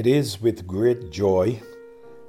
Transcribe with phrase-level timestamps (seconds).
[0.00, 1.60] It is with great joy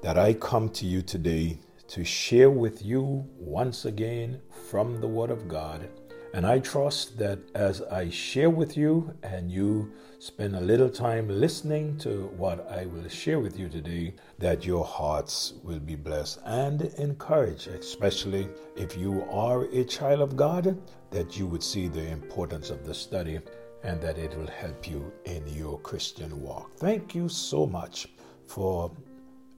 [0.01, 5.31] that I come to you today to share with you once again from the Word
[5.31, 5.87] of God.
[6.33, 11.29] And I trust that as I share with you and you spend a little time
[11.29, 16.41] listening to what I will share with you today, that your hearts will be blessed
[16.45, 20.77] and encouraged, especially if you are a child of God,
[21.11, 23.39] that you would see the importance of the study
[23.83, 26.71] and that it will help you in your Christian walk.
[26.75, 28.07] Thank you so much
[28.47, 28.91] for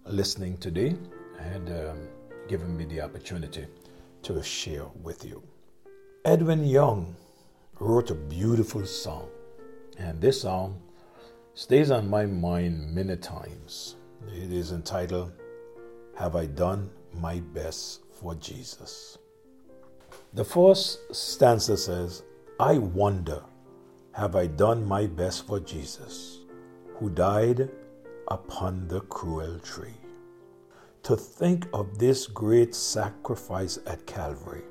[0.05, 0.95] listening today
[1.40, 2.08] and um,
[2.48, 3.66] giving me the opportunity
[4.23, 5.44] to share with you.
[6.26, 7.16] Edwin Young
[7.80, 9.28] wrote a beautiful song,
[9.98, 10.81] and this song
[11.53, 13.98] stays on my mind many times.
[14.28, 15.34] It is entitled,
[16.17, 19.17] Have I Done My Best for Jesus?
[20.34, 22.23] The first stanza says,
[22.59, 23.44] I wonder
[24.14, 26.42] have I done my best for Jesus,
[26.95, 27.69] who died
[28.28, 29.97] upon the cruel tree?
[31.03, 34.66] To think of this great sacrifice at Calvary,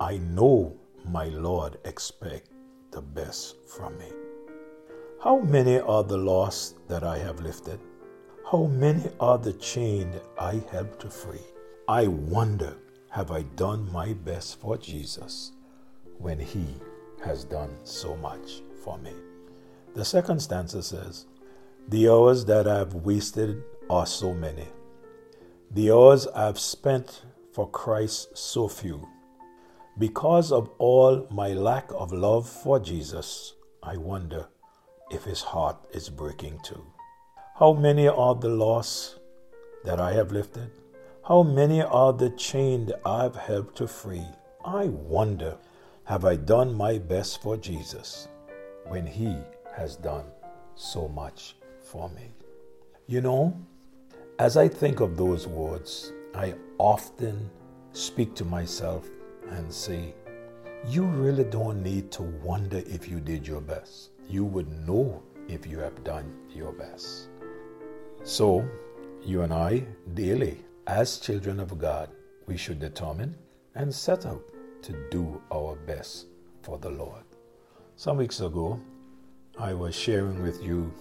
[0.00, 2.50] I know my Lord expects
[2.92, 4.12] the best from me.
[5.24, 7.80] How many are the lost that I have lifted?
[8.48, 11.46] How many are the chained I helped to free?
[11.88, 12.76] I wonder,
[13.10, 15.52] have I done my best for Jesus
[16.18, 16.76] when He
[17.22, 19.12] has done so much for me.
[19.94, 21.26] The second stanza says,
[21.88, 24.66] The hours that I've wasted are so many.
[25.70, 29.08] The hours I've spent for Christ so few.
[29.98, 34.46] Because of all my lack of love for Jesus, I wonder
[35.10, 36.84] if his heart is breaking too.
[37.58, 39.18] How many are the lost
[39.84, 40.70] that I have lifted?
[41.28, 44.26] How many are the chained I've helped to free?
[44.64, 45.58] I wonder
[46.04, 48.28] have I done my best for Jesus
[48.86, 49.36] when He
[49.76, 50.24] has done
[50.74, 52.32] so much for me?
[53.06, 53.56] You know,
[54.38, 57.48] as I think of those words, I often
[57.92, 59.08] speak to myself
[59.50, 60.14] and say,
[60.86, 64.10] You really don't need to wonder if you did your best.
[64.28, 67.28] You would know if you have done your best.
[68.24, 68.68] So,
[69.22, 69.84] you and I,
[70.14, 72.10] daily, as children of God,
[72.46, 73.36] we should determine
[73.76, 74.51] and set out
[74.82, 76.26] to do our best
[76.62, 77.22] for the Lord.
[77.96, 78.80] Some weeks ago,
[79.58, 80.92] I was sharing with you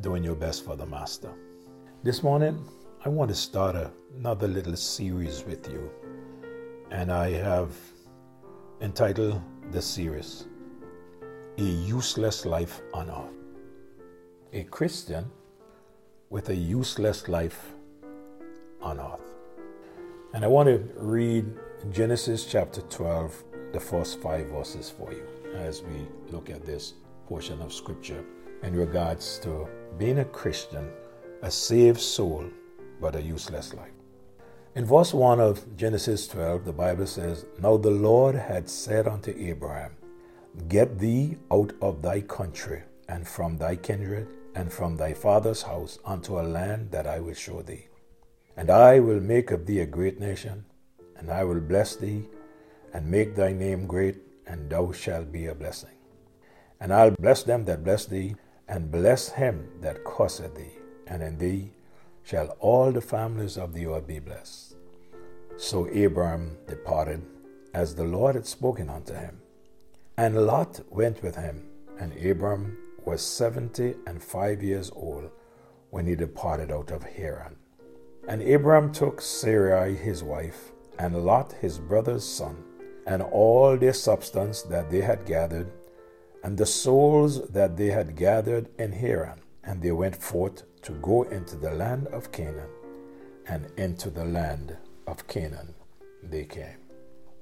[0.00, 1.32] doing your best for the Master.
[2.02, 2.64] This morning,
[3.04, 3.76] I want to start
[4.18, 5.90] another little series with you,
[6.90, 7.70] and I have
[8.80, 10.46] entitled the series
[11.58, 13.34] A Useless Life on Earth.
[14.52, 15.30] A Christian
[16.30, 17.72] with a useless life
[18.80, 19.20] on earth.
[20.32, 21.44] And I want to read
[21.88, 23.42] Genesis chapter 12,
[23.72, 25.26] the first five verses for you
[25.56, 26.92] as we look at this
[27.26, 28.22] portion of scripture
[28.62, 30.90] in regards to being a Christian,
[31.40, 32.44] a saved soul,
[33.00, 33.94] but a useless life.
[34.74, 39.34] In verse 1 of Genesis 12, the Bible says, Now the Lord had said unto
[39.36, 39.96] Abraham,
[40.68, 45.98] Get thee out of thy country, and from thy kindred, and from thy father's house,
[46.04, 47.86] unto a land that I will show thee.
[48.54, 50.66] And I will make of thee a great nation,
[51.20, 52.24] and I will bless thee,
[52.92, 54.16] and make thy name great,
[54.46, 55.96] and thou shalt be a blessing.
[56.80, 58.34] And I'll bless them that bless thee,
[58.66, 61.70] and bless him that curseth thee, and in thee
[62.24, 64.74] shall all the families of the earth be blessed.
[65.56, 67.22] So Abram departed,
[67.74, 69.40] as the Lord had spoken unto him.
[70.16, 75.30] And Lot went with him, and Abram was seventy and five years old
[75.90, 77.56] when he departed out of Haran.
[78.28, 82.56] And Abram took Sarai his wife, and Lot his brother's son,
[83.06, 85.70] and all their substance that they had gathered,
[86.44, 91.22] and the souls that they had gathered in Haran, and they went forth to go
[91.24, 92.70] into the land of Canaan,
[93.46, 95.74] and into the land of Canaan
[96.22, 96.76] they came.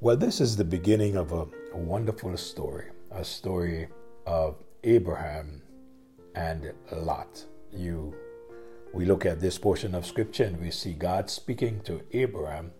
[0.01, 3.89] Well, this is the beginning of a, wonderful story, a story
[4.27, 5.63] of Abraham
[6.35, 7.45] and Lot.
[7.73, 8.15] You
[8.95, 12.73] we look at this portion of scripture and we see God speaking to Abraham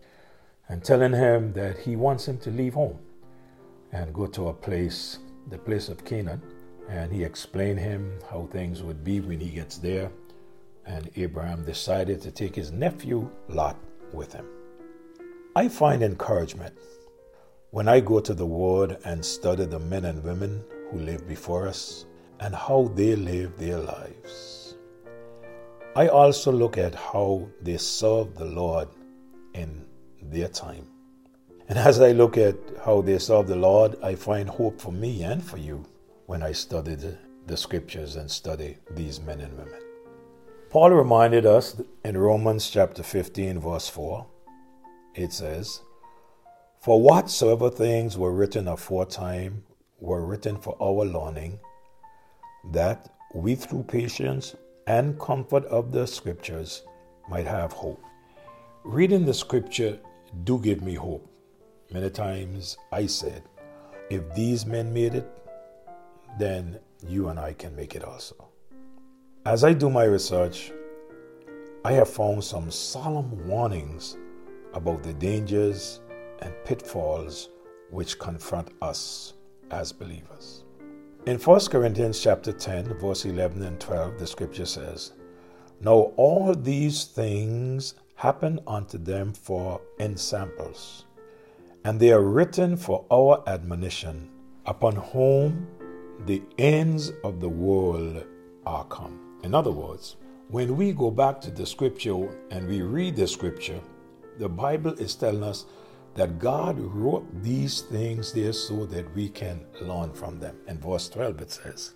[0.69, 2.99] and telling him that he wants him to leave home
[3.93, 5.19] and go to a place,
[5.49, 6.43] the place of Canaan.
[6.89, 10.11] And he explained him how things would be when he gets there.
[10.87, 13.77] And Abraham decided to take his nephew Lot
[14.13, 14.47] with him.
[15.55, 16.75] I find encouragement
[17.71, 21.69] when I go to the Word and study the men and women who live before
[21.69, 22.07] us
[22.41, 24.77] and how they live their lives.
[25.97, 28.89] I also look at how they serve the Lord
[29.55, 29.85] in
[30.23, 30.87] their time.
[31.69, 35.23] And as I look at how they serve the Lord, I find hope for me
[35.23, 35.85] and for you
[36.27, 39.81] when I study the, the scriptures and study these men and women.
[40.71, 44.27] Paul reminded us in Romans chapter 15, verse 4,
[45.15, 45.81] it says,
[46.81, 49.65] For whatsoever things were written aforetime
[50.01, 51.59] were written for our learning,
[52.73, 54.55] that we through patience
[54.87, 56.83] and comfort of the scriptures
[57.29, 58.03] might have hope.
[58.85, 59.99] Reading the scripture
[60.45, 61.29] do give me hope.
[61.93, 63.43] Many times I said,
[64.09, 65.29] if these men made it,
[66.39, 68.49] then you and I can make it also.
[69.45, 70.73] As I do my research,
[71.85, 74.17] I have found some solemn warnings
[74.73, 76.01] about the dangers
[76.41, 77.51] and pitfalls
[77.91, 79.35] which confront us
[79.73, 80.65] as believers.
[81.27, 85.13] In 1 Corinthians chapter 10, verse 11 and 12, the scripture says,
[85.81, 91.05] Now all these things happen unto them for ensamples,
[91.85, 94.29] and they are written for our admonition,
[94.67, 95.69] upon whom
[96.27, 98.25] the ends of the world
[98.67, 99.39] are come.
[99.45, 100.17] In other words,
[100.49, 103.81] when we go back to the scripture and we read the scripture,
[104.37, 105.67] the Bible is telling us
[106.15, 110.57] that God wrote these things there so that we can learn from them.
[110.67, 111.95] In verse 12 it says,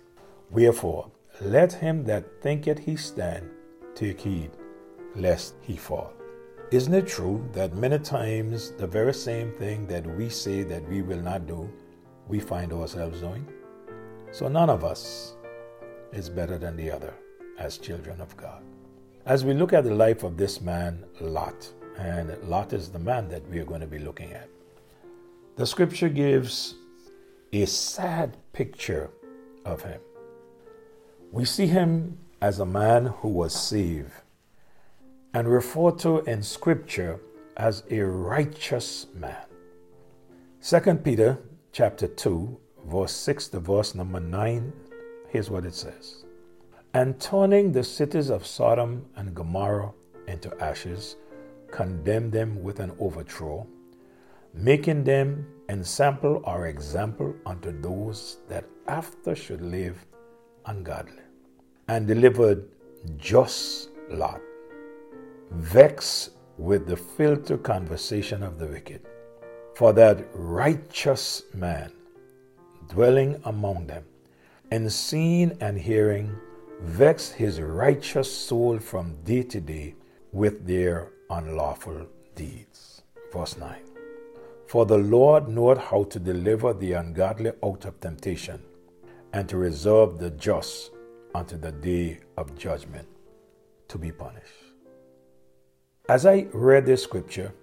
[0.49, 1.11] Wherefore,
[1.41, 3.49] let him that thinketh he stand
[3.93, 4.51] take heed,
[5.15, 6.13] lest he fall.
[6.71, 11.01] Isn't it true that many times the very same thing that we say that we
[11.01, 11.71] will not do,
[12.27, 13.47] we find ourselves doing?
[14.31, 15.35] So none of us
[16.11, 17.13] is better than the other
[17.59, 18.63] as children of God.
[19.25, 23.29] As we look at the life of this man, Lot, and Lot is the man
[23.29, 24.49] that we are going to be looking at,
[25.55, 26.75] the scripture gives
[27.51, 29.11] a sad picture
[29.63, 30.01] of him.
[31.31, 34.11] We see him as a man who was saved
[35.33, 37.19] and referred to in scripture
[37.57, 39.45] as a righteous man.
[40.61, 41.39] 2 Peter
[41.71, 44.73] chapter 2 verse 6 to verse number 9,
[45.29, 46.25] here's what it says.
[46.93, 49.91] And turning the cities of Sodom and Gomorrah
[50.27, 51.15] into ashes,
[51.71, 53.65] condemned them with an overthrow,
[54.53, 60.05] making them ensample or example unto those that after should live
[60.67, 61.23] ungodly,
[61.87, 62.67] and delivered
[63.17, 64.41] just Lot,
[65.53, 69.01] vexed with the filthy conversation of the wicked.
[69.75, 71.91] For that righteous man
[72.89, 74.03] dwelling among them,
[74.71, 76.35] and seeing and hearing,
[76.81, 79.95] vex his righteous soul from day to day
[80.31, 83.03] with their unlawful deeds.
[83.31, 83.77] Verse 9
[84.67, 88.61] For the Lord knoweth how to deliver the ungodly out of temptation,
[89.33, 90.91] and to reserve the just
[91.33, 93.07] unto the day of judgment
[93.87, 94.62] to be punished.
[96.09, 97.53] As I read this scripture,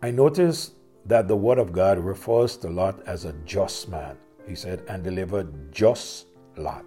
[0.00, 0.74] I noticed
[1.06, 4.16] that the Word of God refers to Lot as a just man
[4.46, 6.26] he said, and delivered just
[6.56, 6.84] Lot.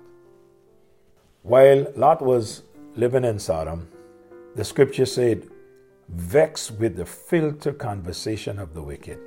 [1.43, 2.63] While Lot was
[2.95, 3.89] living in Sodom,
[4.55, 5.49] the scripture said,
[6.07, 9.19] vexed with the filter conversation of the wicked.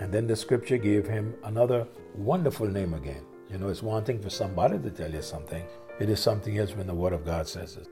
[0.00, 3.24] And then the scripture gave him another wonderful name again.
[3.50, 5.64] You know, it's one thing for somebody to tell you something,
[6.00, 7.88] it is something else when the Word of God says it.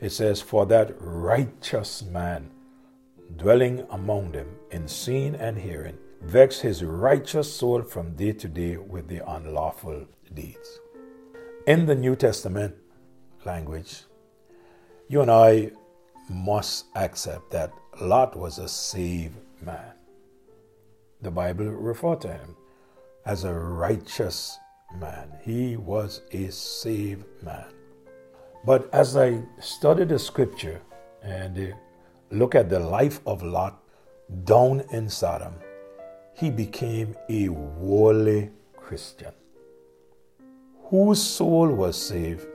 [0.00, 2.50] It says, For that righteous man
[3.36, 8.76] dwelling among them in seeing and hearing, vex his righteous soul from day to day
[8.76, 10.80] with the unlawful deeds.
[11.66, 12.74] In the New Testament
[13.44, 14.02] language,
[15.08, 15.72] you and I
[16.28, 19.92] must accept that Lot was a saved man.
[21.20, 22.56] The Bible referred to him
[23.26, 24.58] as a righteous
[24.96, 25.32] man.
[25.42, 27.66] He was a saved man.
[28.68, 30.82] But as I study the scripture
[31.22, 31.74] and uh,
[32.30, 33.82] look at the life of Lot
[34.44, 35.54] down in Sodom,
[36.34, 39.32] he became a worldly Christian
[40.82, 42.46] whose soul was saved,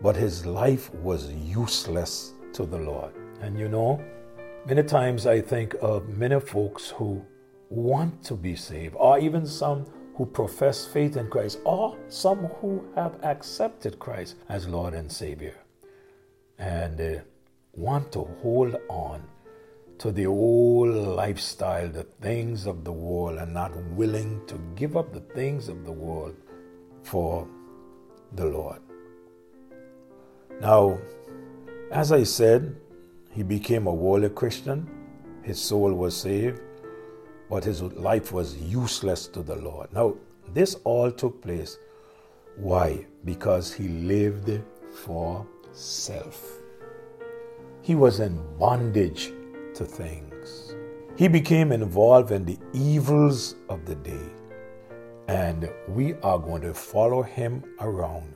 [0.00, 3.12] but his life was useless to the Lord.
[3.42, 4.02] And you know,
[4.64, 7.22] many times I think of many folks who
[7.68, 9.84] want to be saved, or even some
[10.18, 15.54] who profess faith in Christ, or some who have accepted Christ as Lord and Savior,
[16.58, 17.20] and uh,
[17.72, 19.22] want to hold on
[19.98, 25.12] to the old lifestyle, the things of the world, and not willing to give up
[25.12, 26.34] the things of the world
[27.04, 27.46] for
[28.32, 28.80] the Lord.
[30.60, 30.98] Now,
[31.92, 32.76] as I said,
[33.30, 34.90] he became a worldly Christian.
[35.42, 36.60] His soul was saved,
[37.48, 39.92] but his life was useless to the Lord.
[39.92, 40.14] Now,
[40.52, 41.78] this all took place.
[42.56, 43.06] Why?
[43.24, 44.60] Because he lived
[44.92, 46.58] for self.
[47.82, 49.32] He was in bondage
[49.74, 50.74] to things.
[51.16, 54.28] He became involved in the evils of the day.
[55.28, 58.34] And we are going to follow him around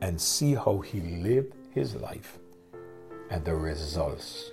[0.00, 2.38] and see how he lived his life
[3.30, 4.50] and the results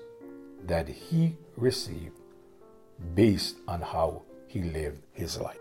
[0.65, 2.20] that he received
[3.15, 5.57] based on how he lived his life.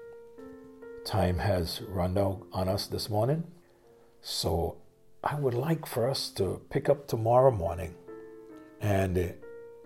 [1.04, 3.45] Time has run out on us this morning,
[4.21, 4.76] so
[5.25, 7.95] I would like for us to pick up tomorrow morning
[8.80, 9.35] and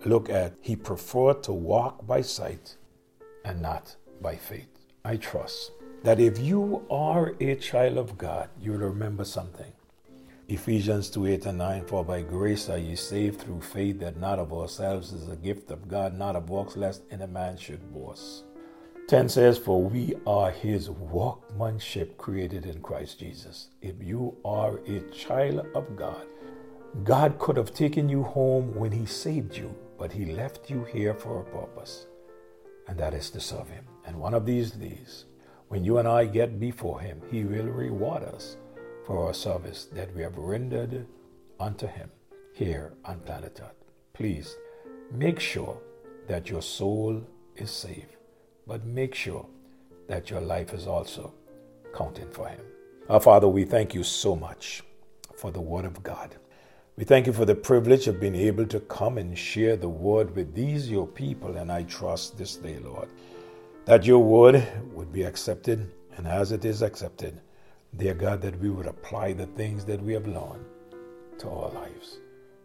[0.05, 2.77] look at he preferred to walk by sight
[3.45, 4.69] and not by faith.
[5.05, 9.73] I trust that if you are a child of God, you'll remember something.
[10.47, 14.39] Ephesians 2 8 and 9 For by grace are ye saved through faith, that not
[14.39, 18.45] of ourselves is a gift of God, not of works, lest any man should boast.
[19.09, 23.69] 10 says, For we are his workmanship created in Christ Jesus.
[23.81, 26.27] If you are a child of God,
[27.05, 31.15] God could have taken you home when he saved you, but he left you here
[31.15, 32.07] for a purpose,
[32.87, 33.85] and that is to serve him.
[34.05, 35.25] And one of these days,
[35.69, 38.59] when you and I get before him, he will reward us
[39.05, 41.07] for our service that we have rendered
[41.61, 42.11] unto Him
[42.55, 43.85] here on planet Earth.
[44.13, 44.57] Please
[45.13, 45.79] make sure
[46.27, 47.23] that your soul
[47.57, 48.17] is safe,
[48.67, 49.47] but make sure
[50.09, 51.33] that your life is also
[51.95, 52.61] counting for Him.
[53.09, 54.83] Our Father, we thank you so much
[55.37, 56.37] for the Word of God.
[56.97, 60.35] We thank you for the privilege of being able to come and share the Word
[60.35, 63.09] with these, your people, and I trust this day, Lord,
[63.85, 67.41] that your Word would be accepted, and as it is accepted,
[67.97, 70.65] Dear God, that we would apply the things that we have learned
[71.39, 72.19] to our lives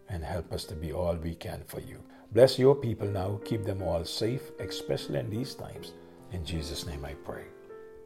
[0.09, 2.01] and help us to be all we can for you.
[2.31, 3.39] Bless your people now.
[3.45, 5.93] Keep them all safe, especially in these times.
[6.31, 7.43] In Jesus' name I pray.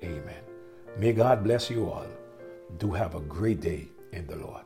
[0.04, 0.44] Amen.
[0.98, 2.08] May God bless you all.
[2.78, 4.64] Do have a great day in the Lord.